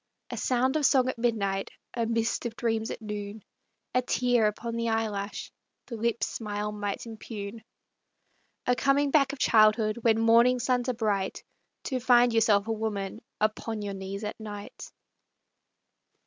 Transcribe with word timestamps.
A 0.31 0.37
sound 0.37 0.77
of 0.77 0.85
song 0.87 1.09
at 1.09 1.17
midnight, 1.19 1.69
A 1.93 2.07
mist 2.07 2.47
of 2.47 2.55
dreams 2.55 2.89
at 2.89 3.03
noon; 3.03 3.43
A 3.93 4.01
tear 4.01 4.47
upon 4.47 4.75
the 4.75 4.89
eyelash, 4.89 5.51
The 5.85 5.95
lips' 5.95 6.25
smile 6.25 6.71
might 6.71 7.05
impugn. 7.05 7.61
A 8.65 8.75
coming 8.75 9.11
back 9.11 9.31
of 9.31 9.37
childhood 9.37 9.99
When 10.01 10.19
morning 10.19 10.57
suns 10.57 10.89
are 10.89 10.95
bright, 10.95 11.43
To 11.83 11.99
find 11.99 12.33
yourself 12.33 12.67
a 12.67 12.71
woman 12.73 13.21
Upon 13.39 13.83
your 13.83 13.93
knees 13.93 14.23
at 14.23 14.39
night. 14.39 14.89